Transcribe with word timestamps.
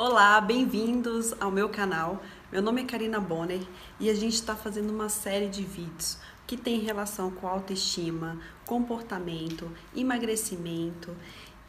Olá, 0.00 0.40
bem-vindos 0.40 1.34
ao 1.40 1.50
meu 1.50 1.68
canal. 1.68 2.22
Meu 2.52 2.62
nome 2.62 2.82
é 2.82 2.84
Karina 2.84 3.18
Bonner 3.18 3.60
e 3.98 4.08
a 4.08 4.14
gente 4.14 4.34
está 4.34 4.54
fazendo 4.54 4.90
uma 4.90 5.08
série 5.08 5.48
de 5.48 5.64
vídeos 5.64 6.18
que 6.46 6.56
tem 6.56 6.78
relação 6.78 7.32
com 7.32 7.48
autoestima, 7.48 8.38
comportamento, 8.64 9.68
emagrecimento. 9.96 11.16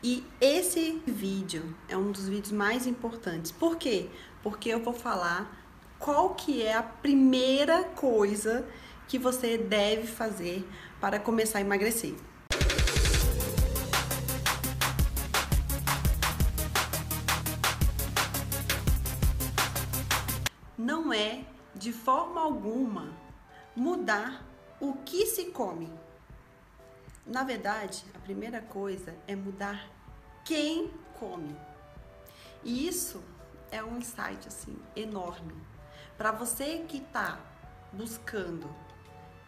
E 0.03 0.23
esse 0.39 1.01
vídeo 1.07 1.75
é 1.87 1.97
um 1.97 2.11
dos 2.11 2.29
vídeos 2.29 2.51
mais 2.51 2.85
importantes. 2.85 3.51
Por 3.51 3.77
quê? 3.77 4.09
Porque 4.43 4.69
eu 4.69 4.79
vou 4.79 4.93
falar 4.93 5.51
qual 5.97 6.35
que 6.35 6.61
é 6.61 6.75
a 6.75 6.83
primeira 6.83 7.83
coisa 7.83 8.63
que 9.07 9.17
você 9.17 9.57
deve 9.57 10.05
fazer 10.05 10.69
para 11.01 11.19
começar 11.19 11.57
a 11.57 11.61
emagrecer. 11.61 12.13
É 21.13 21.45
de 21.75 21.91
forma 21.91 22.41
alguma 22.41 23.13
mudar 23.75 24.45
o 24.79 24.93
que 24.93 25.25
se 25.25 25.45
come. 25.51 25.91
Na 27.25 27.43
verdade, 27.43 28.03
a 28.15 28.19
primeira 28.19 28.61
coisa 28.61 29.15
é 29.27 29.35
mudar 29.35 29.87
quem 30.43 30.91
come. 31.19 31.55
E 32.63 32.87
isso 32.87 33.23
é 33.71 33.83
um 33.83 33.97
insight 33.97 34.47
assim 34.47 34.77
enorme 34.95 35.53
para 36.19 36.33
você 36.33 36.83
que 36.85 36.97
está 36.97 37.39
buscando 37.93 38.69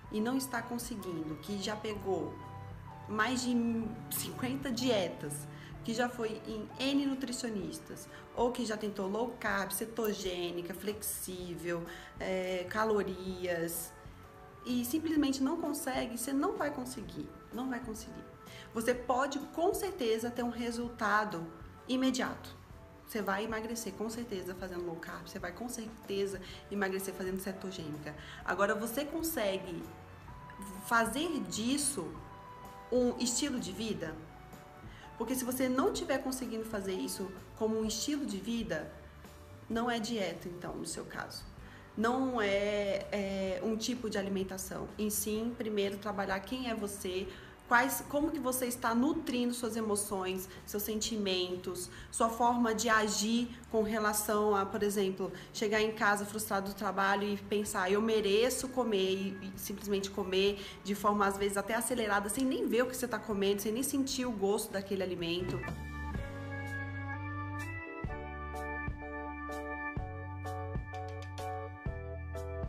e 0.09 0.21
não 0.21 0.38
está 0.38 0.61
conseguindo, 0.61 1.35
que 1.41 1.61
já 1.61 1.75
pegou 1.75 2.33
mais 3.09 3.41
de 3.41 3.53
50 4.09 4.71
dietas, 4.71 5.33
que 5.84 5.94
já 5.94 6.08
foi 6.08 6.41
em 6.48 6.67
N 6.80 7.05
nutricionistas, 7.05 8.08
ou 8.35 8.52
que 8.52 8.66
já 8.66 8.77
tentou 8.77 9.08
low 9.08 9.35
carb, 9.39 9.72
cetogênica, 9.72 10.73
flexível, 10.73 11.84
é, 12.20 12.66
calorias, 12.70 13.92
e 14.66 14.86
simplesmente 14.86 15.42
não 15.42 15.59
consegue, 15.59 16.17
você 16.17 16.31
não 16.31 16.55
vai 16.55 16.72
conseguir, 16.72 17.28
não 17.53 17.70
vai 17.70 17.80
conseguir. 17.80 18.23
Você 18.73 18.94
pode 18.94 19.39
com 19.39 19.73
certeza 19.73 20.30
ter 20.30 20.44
um 20.44 20.50
resultado 20.50 21.45
imediato. 21.88 22.55
Você 23.08 23.22
vai 23.22 23.44
emagrecer 23.44 23.92
com 23.94 24.09
certeza 24.09 24.55
fazendo 24.55 24.86
low 24.86 24.95
carb, 24.95 25.27
você 25.27 25.39
vai 25.39 25.52
com 25.52 25.67
certeza 25.67 26.39
emagrecer 26.70 27.14
fazendo 27.14 27.42
cetogênica. 27.42 28.16
Agora 28.45 28.73
você 28.73 29.03
consegue 29.03 29.83
fazer 30.86 31.27
disso 31.42 32.09
um 32.92 33.17
estilo 33.17 33.59
de 33.59 33.72
vida? 33.72 34.16
Porque 35.22 35.36
se 35.36 35.45
você 35.45 35.69
não 35.69 35.94
estiver 35.94 36.17
conseguindo 36.17 36.66
fazer 36.66 36.94
isso 36.94 37.31
como 37.55 37.80
um 37.80 37.86
estilo 37.86 38.25
de 38.25 38.38
vida, 38.38 38.91
não 39.69 39.89
é 39.89 40.00
dieta, 40.00 40.50
então, 40.50 40.75
no 40.75 40.83
seu 40.83 41.05
caso. 41.05 41.44
Não 41.95 42.41
é, 42.41 43.05
é 43.11 43.61
um 43.64 43.77
tipo 43.77 44.09
de 44.09 44.17
alimentação. 44.17 44.89
Em 44.97 45.11
sim, 45.11 45.53
primeiro 45.55 45.99
trabalhar 45.99 46.39
quem 46.39 46.72
é 46.72 46.73
você, 46.73 47.27
quais, 47.72 48.03
como 48.09 48.30
que 48.30 48.38
você 48.38 48.66
está 48.66 48.94
nutrindo 48.94 49.53
suas 49.53 49.77
emoções, 49.77 50.50
seus 50.66 50.83
sentimentos, 50.83 51.89
sua 52.11 52.27
forma 52.27 52.75
de 52.75 52.89
agir 52.89 53.47
com 53.72 53.81
relação 53.81 54.53
a, 54.53 54.66
por 54.66 54.83
exemplo, 54.83 55.31
chegar 55.53 55.81
em 55.81 55.94
casa 55.94 56.25
frustrado 56.25 56.72
do 56.72 56.75
trabalho 56.75 57.23
e 57.23 57.38
pensar, 57.38 57.89
eu 57.89 58.02
mereço 58.02 58.67
comer 58.67 59.14
e, 59.14 59.38
e 59.42 59.53
simplesmente 59.55 60.11
comer 60.11 60.59
de 60.83 60.94
forma 60.94 61.25
às 61.25 61.38
vezes 61.38 61.55
até 61.55 61.73
acelerada, 61.73 62.27
sem 62.27 62.44
nem 62.44 62.67
ver 62.67 62.81
o 62.81 62.88
que 62.88 62.97
você 62.97 63.05
está 63.05 63.17
comendo, 63.17 63.61
sem 63.61 63.72
nem 63.72 63.83
sentir 63.83 64.25
o 64.25 64.31
gosto 64.31 64.73
daquele 64.73 65.02
alimento. 65.02 65.58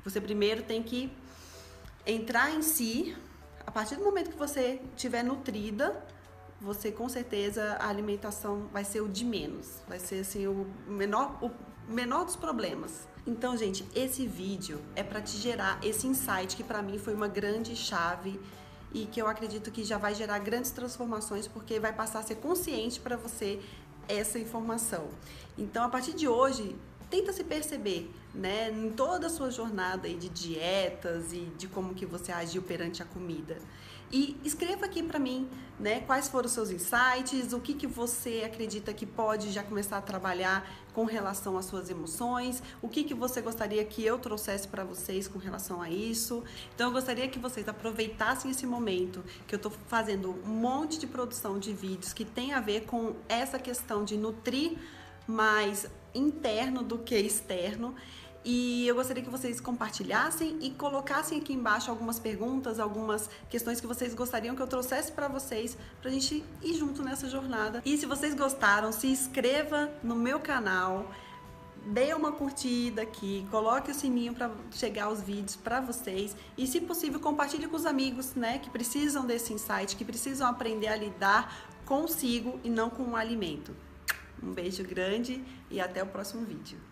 Você 0.05 0.20
primeiro 0.20 0.62
tem 0.62 0.80
que 0.80 1.11
entrar 2.06 2.55
em 2.55 2.62
si, 2.62 3.17
a 3.66 3.70
partir 3.70 3.96
do 3.96 4.05
momento 4.05 4.30
que 4.30 4.36
você 4.36 4.80
estiver 4.95 5.23
nutrida, 5.23 6.05
você 6.61 6.92
com 6.92 7.08
certeza 7.08 7.77
a 7.80 7.89
alimentação 7.89 8.68
vai 8.73 8.84
ser 8.84 9.00
o 9.00 9.08
de 9.08 9.24
menos, 9.24 9.83
vai 9.89 9.98
ser 9.98 10.20
assim 10.20 10.46
o 10.46 10.67
menor, 10.86 11.39
o 11.42 11.50
menor 11.89 12.24
dos 12.24 12.36
problemas. 12.36 13.08
Então, 13.27 13.56
gente, 13.56 13.86
esse 13.95 14.27
vídeo 14.27 14.80
é 14.96 15.02
para 15.02 15.20
te 15.20 15.36
gerar 15.36 15.78
esse 15.83 16.06
insight 16.06 16.56
que 16.56 16.64
para 16.64 16.83
mim 16.83 16.98
foi 16.98 17.14
uma 17.14 17.28
grande 17.28 17.74
chave 17.77 18.40
e 18.92 19.06
que 19.06 19.20
eu 19.20 19.27
acredito 19.27 19.70
que 19.70 19.84
já 19.84 19.96
vai 19.96 20.14
gerar 20.14 20.39
grandes 20.39 20.70
transformações 20.70 21.46
porque 21.48 21.80
vai 21.80 21.92
passar 21.92 22.20
a 22.20 22.22
ser 22.22 22.36
consciente 22.36 23.01
para 23.01 23.17
você 23.17 23.61
essa 24.08 24.39
informação. 24.39 25.08
Então, 25.56 25.84
a 25.84 25.89
partir 25.89 26.14
de 26.14 26.28
hoje, 26.28 26.77
tenta 27.12 27.30
se 27.30 27.45
perceber, 27.45 28.11
né, 28.34 28.70
em 28.70 28.90
toda 28.90 29.27
a 29.27 29.30
sua 29.30 29.50
jornada 29.50 30.08
de 30.08 30.30
dietas 30.30 31.30
e 31.34 31.40
de 31.58 31.68
como 31.68 31.92
que 31.92 32.06
você 32.06 32.33
agiu 32.33 32.62
perante 32.62 33.02
a 33.02 33.05
comida. 33.05 33.58
E 34.11 34.39
escreva 34.42 34.86
aqui 34.86 35.02
para 35.02 35.18
mim, 35.18 35.46
né, 35.78 36.01
quais 36.01 36.28
foram 36.28 36.46
os 36.46 36.52
seus 36.52 36.70
insights, 36.70 37.52
o 37.52 37.61
que 37.61 37.74
que 37.74 37.86
você 37.86 38.42
acredita 38.46 38.95
que 38.95 39.05
pode 39.05 39.52
já 39.52 39.62
começar 39.62 39.98
a 39.98 40.01
trabalhar 40.01 40.67
com 40.95 41.05
relação 41.05 41.58
às 41.58 41.67
suas 41.67 41.90
emoções, 41.90 42.62
o 42.80 42.89
que 42.89 43.05
que 43.05 43.12
você 43.12 43.42
gostaria 43.42 43.84
que 43.84 44.02
eu 44.02 44.18
trouxesse 44.18 44.67
para 44.67 44.83
vocês 44.83 45.28
com 45.28 45.39
relação 45.39 45.83
a 45.83 45.90
isso. 45.90 46.42
Então 46.74 46.89
eu 46.89 46.92
gostaria 46.95 47.28
que 47.28 47.39
vocês 47.39 47.68
aproveitassem 47.68 48.51
esse 48.51 48.67
momento 48.67 49.22
que 49.46 49.55
eu 49.55 49.58
estou 49.58 49.72
fazendo 49.86 50.30
um 50.46 50.51
monte 50.51 50.98
de 50.98 51.06
produção 51.06 51.58
de 51.58 51.74
vídeos 51.74 52.14
que 52.14 52.24
tem 52.24 52.55
a 52.55 52.61
ver 52.61 52.86
com 52.86 53.17
essa 53.28 53.58
questão 53.58 54.02
de 54.02 54.17
nutrir 54.17 54.78
mais 55.27 55.86
interno 56.14 56.83
do 56.83 56.98
que 56.98 57.16
externo. 57.16 57.94
E 58.44 58.88
eu 58.88 58.96
gostaria 58.96 59.22
que 59.22 59.30
vocês 59.30 59.60
compartilhassem 59.60 60.58
e 60.60 60.70
colocassem 60.70 61.38
aqui 61.38 61.52
embaixo 61.52 61.90
algumas 61.90 62.18
perguntas, 62.18 62.80
algumas 62.80 63.30
questões 63.48 63.80
que 63.80 63.86
vocês 63.86 64.14
gostariam 64.14 64.56
que 64.56 64.62
eu 64.62 64.66
trouxesse 64.66 65.12
para 65.12 65.28
vocês, 65.28 65.78
para 66.00 66.10
a 66.10 66.12
gente 66.12 66.44
ir 66.60 66.74
junto 66.74 67.05
nessa 67.05 67.28
jornada. 67.28 67.80
E 67.84 67.96
se 67.96 68.05
vocês 68.05 68.34
gostaram, 68.34 68.90
se 68.90 69.06
inscreva 69.06 69.88
no 70.02 70.16
meu 70.16 70.40
canal, 70.40 71.08
dê 71.86 72.12
uma 72.14 72.33
curtida 72.33 73.02
aqui, 73.02 73.46
coloque 73.48 73.92
o 73.92 73.94
sininho 73.94 74.34
para 74.34 74.50
chegar 74.72 75.08
os 75.08 75.20
vídeos 75.20 75.54
para 75.54 75.80
vocês 75.80 76.36
e, 76.58 76.66
se 76.66 76.80
possível, 76.80 77.20
compartilhe 77.20 77.68
com 77.68 77.77
os 77.77 77.86
amigos, 77.86 78.34
né, 78.34 78.58
que 78.58 78.70
precisam 78.70 79.24
desse 79.24 79.52
insight, 79.52 79.94
que 79.94 80.04
precisam 80.04 80.48
aprender 80.48 80.89
a 80.89 80.96
lidar 80.96 81.70
consigo 81.84 82.58
e 82.64 82.70
não 82.70 82.90
com 82.90 83.04
o 83.10 83.16
alimento. 83.16 83.72
Um 84.42 84.53
beijo 84.53 84.83
grande 84.85 85.42
e 85.70 85.80
até 85.80 86.03
o 86.03 86.07
próximo 86.07 86.45
vídeo. 86.45 86.92